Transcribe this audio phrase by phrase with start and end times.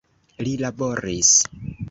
[0.47, 1.33] Li laboris.